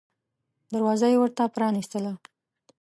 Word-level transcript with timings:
دروازه 0.73 1.07
یې 1.11 1.17
ورته 1.19 1.43
پرانیستله. 1.55 2.13